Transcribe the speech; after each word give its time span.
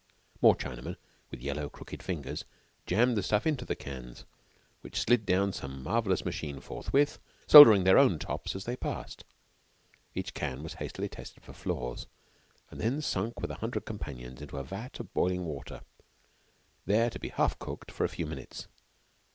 More 0.41 0.55
Chinamen, 0.55 0.95
with 1.29 1.41
yellow, 1.43 1.69
crooked 1.69 2.01
fingers, 2.01 2.43
jammed 2.87 3.15
the 3.15 3.21
stuff 3.21 3.45
into 3.45 3.65
the 3.65 3.75
cans, 3.75 4.25
which 4.81 4.99
slid 4.99 5.27
down 5.27 5.53
some 5.53 5.83
marvellous 5.83 6.25
machine 6.25 6.59
forthwith, 6.59 7.19
soldering 7.45 7.83
their 7.83 7.99
own 7.99 8.17
tops 8.17 8.55
as 8.55 8.65
they 8.65 8.75
passed. 8.75 9.25
Each 10.15 10.33
can 10.33 10.63
was 10.63 10.73
hastily 10.81 11.07
tested 11.07 11.43
for 11.43 11.53
flaws, 11.53 12.07
and 12.71 12.81
then 12.81 12.99
sunk 12.99 13.41
with 13.41 13.51
a 13.51 13.55
hundred 13.61 13.85
companions 13.85 14.41
into 14.41 14.57
a 14.57 14.63
vat 14.63 14.99
of 14.99 15.13
boiling 15.13 15.45
water, 15.45 15.81
there 16.87 17.11
to 17.11 17.19
be 17.19 17.29
half 17.29 17.59
cooked 17.59 17.91
for 17.91 18.03
a 18.03 18.09
few 18.09 18.25
minutes. 18.25 18.67